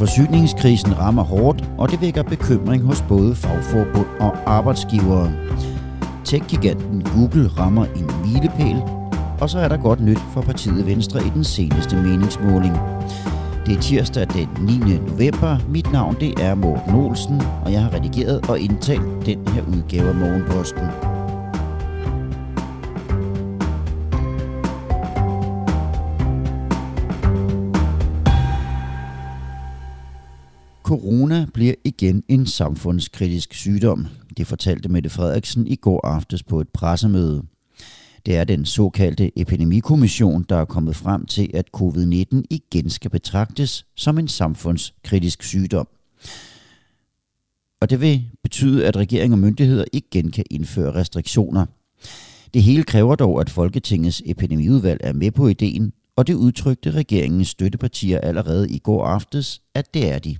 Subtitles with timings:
[0.00, 5.32] Forsyningskrisen rammer hårdt, og det vækker bekymring hos både fagforbund og arbejdsgivere.
[6.24, 8.82] Tech-giganten Google rammer en milepæl,
[9.40, 12.74] og så er der godt nyt for partiet Venstre i den seneste meningsmåling.
[13.66, 14.78] Det er tirsdag den 9.
[15.08, 15.58] november.
[15.68, 20.08] Mit navn det er Morten Olsen, og jeg har redigeret og indtalt den her udgave
[20.08, 21.09] af Morgenposten.
[30.90, 34.06] Corona bliver igen en samfundskritisk sygdom.
[34.36, 37.42] Det fortalte Mette Frederiksen i går aftes på et pressemøde.
[38.26, 43.86] Det er den såkaldte epidemikommission, der er kommet frem til, at covid-19 igen skal betragtes
[43.96, 45.88] som en samfundskritisk sygdom.
[47.80, 51.66] Og det vil betyde, at regering og myndigheder igen kan indføre restriktioner.
[52.54, 57.48] Det hele kræver dog, at Folketingets epidemiudvalg er med på ideen, og det udtrykte regeringens
[57.48, 60.36] støttepartier allerede i går aftes, at det er de.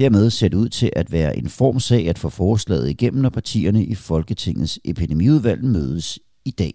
[0.00, 3.84] Dermed ser det ud til at være en formsag at få forslaget igennem, når partierne
[3.84, 6.72] i Folketingets epidemiudvalg mødes i dag.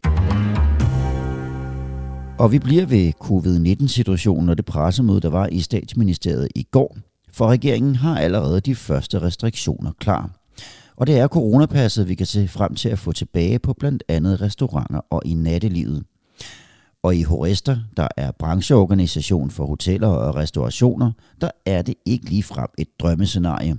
[2.39, 6.97] Og vi bliver ved covid-19-situationen og det pressemøde, der var i statsministeriet i går,
[7.31, 10.29] for regeringen har allerede de første restriktioner klar.
[10.95, 14.41] Og det er coronapasset, vi kan se frem til at få tilbage på blandt andet
[14.41, 16.03] restauranter og i nattelivet.
[17.05, 21.09] Og i Horester, der er brancheorganisation for hoteller og restaurationer,
[21.43, 23.73] der er det ikke lige frem et drømmescenarie.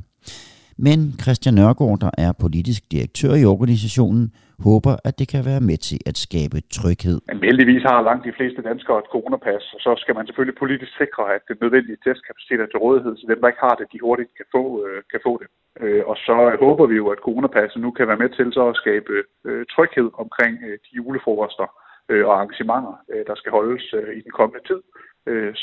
[0.86, 4.24] Men Christian Nørgaard, der er politisk direktør i organisationen,
[4.66, 7.18] håber, at det kan være med til at skabe tryghed.
[7.30, 10.92] Men heldigvis har langt de fleste danskere et coronapas, og så skal man selvfølgelig politisk
[11.02, 14.04] sikre, at det nødvendige testkapacitet er til rådighed, så dem, der ikke har det, de
[14.06, 15.48] hurtigt kan få, øh, kan få det.
[15.82, 16.34] Øh, og så
[16.64, 19.12] håber vi jo, at coronapasset nu kan være med til så at skabe
[19.48, 20.54] øh, tryghed omkring
[20.84, 21.68] de julefrokoster
[22.10, 24.80] Øh, og arrangementer, øh, der skal holdes øh, i den kommende tid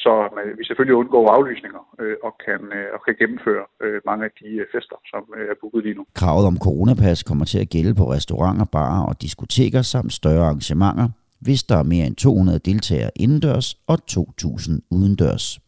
[0.03, 1.83] så man, vi selvfølgelig undgår aflysninger
[2.27, 2.61] og, kan,
[2.95, 3.65] og kan gennemføre
[4.05, 5.21] mange af de fester, som
[5.51, 6.05] er booket lige nu.
[6.13, 11.07] Kravet om coronapas kommer til at gælde på restauranter, barer og diskoteker samt større arrangementer,
[11.41, 15.59] hvis der er mere end 200 deltagere indendørs og 2.000 udendørs.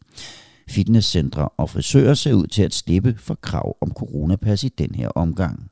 [0.70, 5.08] Fitnesscentre og frisører ser ud til at slippe for krav om coronapas i den her
[5.08, 5.70] omgang.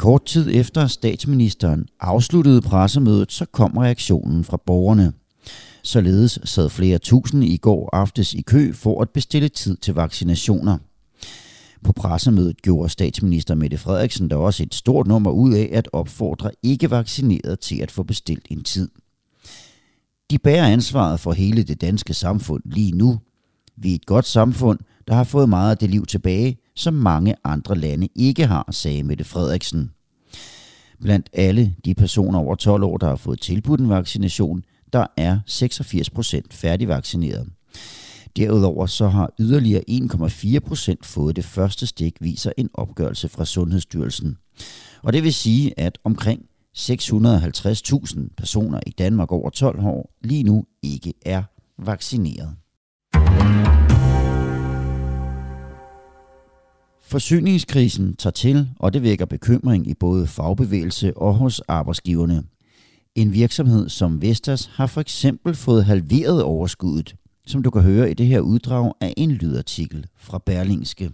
[0.00, 5.12] Kort tid efter statsministeren afsluttede pressemødet, så kom reaktionen fra borgerne.
[5.82, 10.78] Således sad flere tusind i går aftes i kø for at bestille tid til vaccinationer.
[11.84, 16.50] På pressemødet gjorde statsminister Mette Frederiksen der også et stort nummer ud af at opfordre
[16.62, 18.88] ikke vaccineret til at få bestilt en tid.
[20.30, 23.20] De bærer ansvaret for hele det danske samfund lige nu.
[23.76, 24.78] Vi er et godt samfund,
[25.08, 29.02] der har fået meget af det liv tilbage, som mange andre lande ikke har, sagde
[29.02, 29.90] Mette Frederiksen.
[31.00, 35.38] Blandt alle de personer over 12 år, der har fået tilbudt en vaccination, der er
[35.46, 37.48] 86 procent færdigvaccineret.
[38.36, 44.36] Derudover så har yderligere 1,4 procent fået det første stik, viser en opgørelse fra Sundhedsstyrelsen.
[45.02, 46.42] Og det vil sige, at omkring
[46.78, 51.42] 650.000 personer i Danmark over 12 år lige nu ikke er
[51.78, 52.56] vaccineret.
[57.10, 62.42] Forsyningskrisen tager til, og det vækker bekymring i både fagbevægelse og hos arbejdsgiverne.
[63.14, 67.16] En virksomhed som Vestas har for eksempel fået halveret overskuddet,
[67.46, 71.10] som du kan høre i det her uddrag af en lydartikel fra Berlingske.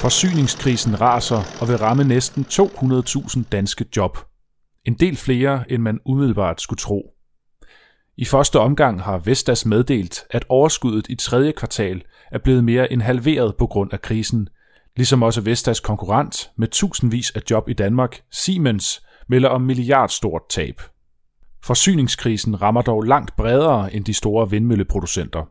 [0.00, 4.18] Forsyningskrisen raser og vil ramme næsten 200.000 danske job.
[4.84, 7.15] En del flere, end man umiddelbart skulle tro.
[8.18, 12.02] I første omgang har Vestas meddelt, at overskuddet i tredje kvartal
[12.32, 14.48] er blevet mere end halveret på grund af krisen,
[14.96, 20.80] ligesom også Vestas konkurrent med tusindvis af job i Danmark, Siemens, melder om milliardstort tab.
[21.64, 25.48] Forsyningskrisen rammer dog langt bredere end de store vindmølleproducenter.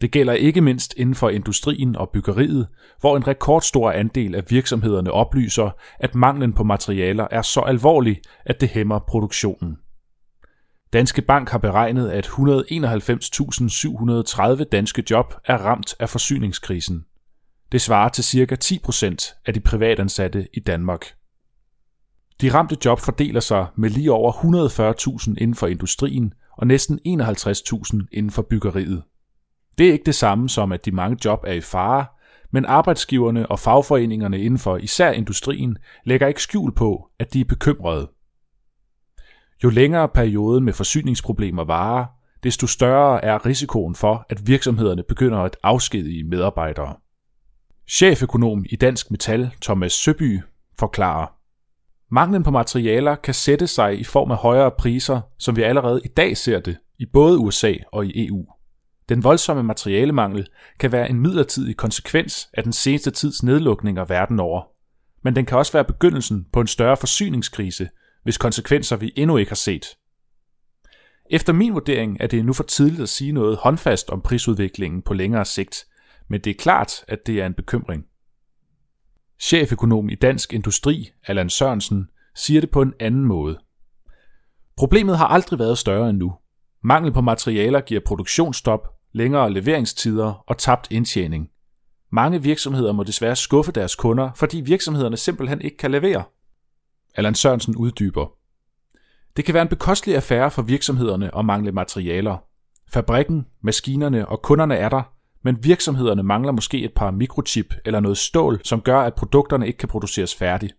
[0.00, 2.66] Det gælder ikke mindst inden for industrien og byggeriet,
[3.00, 5.70] hvor en rekordstor andel af virksomhederne oplyser,
[6.00, 9.76] at manglen på materialer er så alvorlig, at det hæmmer produktionen.
[10.92, 17.04] Danske Bank har beregnet, at 191.730 danske job er ramt af forsyningskrisen.
[17.72, 18.56] Det svarer til ca.
[18.64, 21.14] 10% af de privatansatte i Danmark.
[22.40, 24.32] De ramte job fordeler sig med lige over
[25.28, 29.02] 140.000 inden for industrien og næsten 51.000 inden for byggeriet.
[29.78, 32.06] Det er ikke det samme som, at de mange job er i fare,
[32.50, 37.44] men arbejdsgiverne og fagforeningerne inden for især industrien lægger ikke skjul på, at de er
[37.44, 38.08] bekymrede.
[39.64, 42.06] Jo længere perioden med forsyningsproblemer varer,
[42.42, 46.96] desto større er risikoen for, at virksomhederne begynder at afskedige medarbejdere.
[47.90, 50.40] Cheføkonom i Dansk Metal, Thomas Søby,
[50.78, 51.26] forklarer,
[52.14, 56.08] Manglen på materialer kan sætte sig i form af højere priser, som vi allerede i
[56.08, 58.46] dag ser det i både USA og i EU.
[59.08, 60.46] Den voldsomme materialemangel
[60.78, 64.62] kan være en midlertidig konsekvens af den seneste tids nedlukninger verden over.
[65.24, 67.88] Men den kan også være begyndelsen på en større forsyningskrise,
[68.22, 69.86] hvis konsekvenser vi endnu ikke har set.
[71.30, 75.14] Efter min vurdering er det nu for tidligt at sige noget håndfast om prisudviklingen på
[75.14, 75.86] længere sigt,
[76.28, 78.04] men det er klart, at det er en bekymring.
[79.40, 83.58] Cheføkonom i Dansk Industri, Allan Sørensen, siger det på en anden måde.
[84.76, 86.34] Problemet har aldrig været større end nu.
[86.84, 91.48] Mangel på materialer giver produktionsstop, længere leveringstider og tabt indtjening.
[92.12, 96.24] Mange virksomheder må desværre skuffe deres kunder, fordi virksomhederne simpelthen ikke kan levere.
[97.14, 98.26] Allan Sørensen uddyber.
[99.36, 102.36] Det kan være en bekostelig affære for virksomhederne at mangle materialer.
[102.92, 105.02] Fabrikken, maskinerne og kunderne er der,
[105.44, 109.78] men virksomhederne mangler måske et par mikrochip eller noget stål, som gør, at produkterne ikke
[109.78, 110.74] kan produceres færdigt.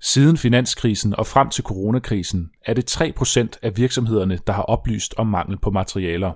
[0.00, 5.26] Siden finanskrisen og frem til coronakrisen er det 3% af virksomhederne, der har oplyst om
[5.26, 6.32] mangel på materialer.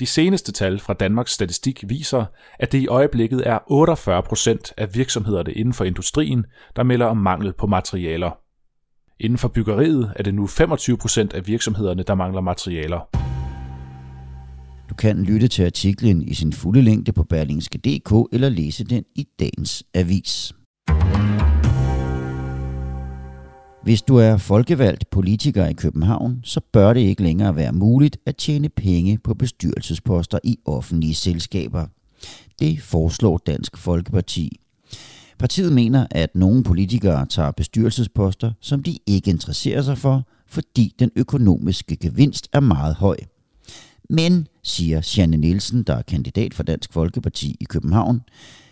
[0.00, 2.24] De seneste tal fra Danmarks Statistik viser,
[2.58, 7.52] at det i øjeblikket er 48% af virksomhederne inden for industrien, der melder om mangel
[7.52, 8.41] på materialer.
[9.22, 13.08] Inden for byggeriet er det nu 25% af virksomhederne, der mangler materialer.
[14.90, 19.26] Du kan lytte til artiklen i sin fulde længde på berlingske.dk eller læse den i
[19.40, 20.52] dagens avis.
[23.82, 28.36] Hvis du er folkevalgt politiker i København, så bør det ikke længere være muligt at
[28.36, 31.86] tjene penge på bestyrelsesposter i offentlige selskaber.
[32.60, 34.61] Det foreslår Dansk Folkeparti.
[35.38, 41.10] Partiet mener, at nogle politikere tager bestyrelsesposter, som de ikke interesserer sig for, fordi den
[41.16, 43.16] økonomiske gevinst er meget høj.
[44.10, 48.20] Men, siger Janne Nielsen, der er kandidat for Dansk Folkeparti i København,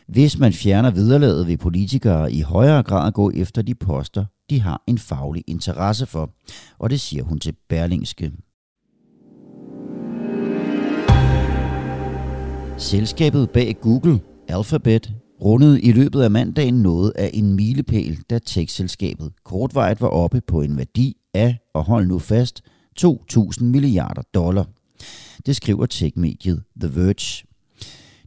[0.08, 4.82] hvis man fjerner viderlaget, vil politikere i højere grad gå efter de poster, de har
[4.86, 6.30] en faglig interesse for.
[6.78, 8.32] Og det siger hun til Berlingske.
[12.78, 15.12] Selskabet bag Google, Alphabet,
[15.44, 20.62] rundede i løbet af mandagen noget af en milepæl, da tech-selskabet kortvarigt var oppe på
[20.62, 22.62] en værdi af, og hold nu fast,
[23.00, 24.66] 2.000 milliarder dollar.
[25.46, 27.46] Det skriver techmediet The Verge.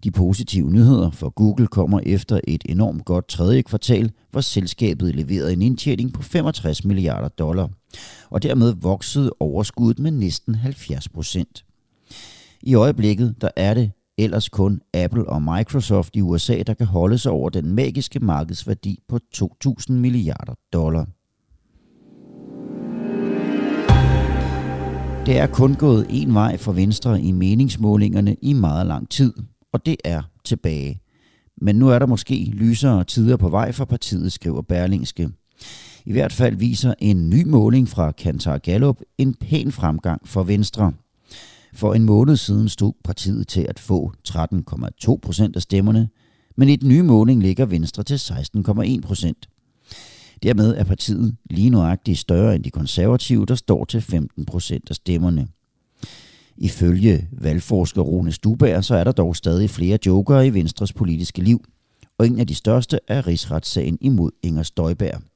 [0.03, 5.53] De positive nyheder for Google kommer efter et enormt godt tredje kvartal, hvor selskabet leverede
[5.53, 7.69] en indtjening på 65 milliarder dollar,
[8.29, 11.65] og dermed voksede overskuddet med næsten 70 procent.
[12.61, 13.91] I øjeblikket der er det
[14.23, 18.99] ellers kun Apple og Microsoft i USA, der kan holde sig over den magiske markedsværdi
[19.07, 21.05] på 2.000 milliarder dollar.
[25.25, 29.33] Det er kun gået en vej for Venstre i meningsmålingerne i meget lang tid,
[29.73, 31.01] og det er tilbage.
[31.61, 35.29] Men nu er der måske lysere tider på vej for partiet, skriver Berlingske.
[36.05, 40.93] I hvert fald viser en ny måling fra Kantar Gallup en pæn fremgang for Venstre.
[41.73, 46.09] For en måned siden stod partiet til at få 13,2 procent af stemmerne,
[46.55, 49.49] men i den nye måling ligger Venstre til 16,1 procent.
[50.43, 54.95] Dermed er partiet lige nuagtigt større end de konservative, der står til 15 procent af
[54.95, 55.47] stemmerne.
[56.57, 61.63] Ifølge valgforsker Rune Stubager, så er der dog stadig flere jokere i Venstres politiske liv,
[62.17, 65.32] og en af de største er rigsretssagen imod Inger Støjberg.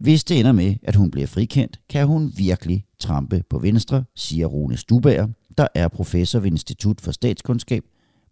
[0.00, 4.46] Hvis det ender med, at hun bliver frikendt, kan hun virkelig trampe på Venstre, siger
[4.46, 5.28] Rune Stubager,
[5.58, 7.82] der er professor ved Institut for Statskundskab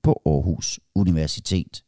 [0.03, 1.85] på Aarhus Universitet.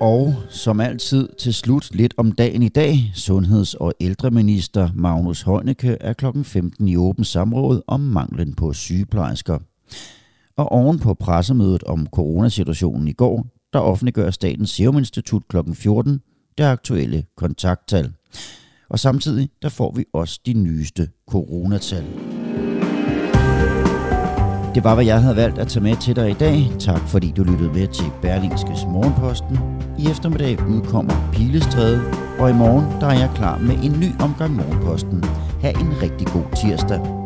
[0.00, 3.12] Og som altid til slut lidt om dagen i dag.
[3.14, 6.26] Sundheds- og ældreminister Magnus Heunicke er kl.
[6.42, 9.58] 15 i åben samråd om manglen på sygeplejersker.
[10.56, 15.56] Og oven på pressemødet om coronasituationen i går, der offentliggør Statens Serum Institut kl.
[15.74, 16.20] 14
[16.58, 18.12] det aktuelle kontakttal.
[18.90, 22.04] Og samtidig der får vi også de nyeste coronatal.
[24.74, 26.72] Det var, hvad jeg havde valgt at tage med til dig i dag.
[26.78, 29.58] Tak fordi du lyttede med til Berlingskes Morgenposten.
[29.98, 32.00] I eftermiddag udkommer Pilestræde,
[32.38, 35.24] og i morgen der er jeg klar med en ny omgang Morgenposten.
[35.62, 37.25] Ha' en rigtig god tirsdag.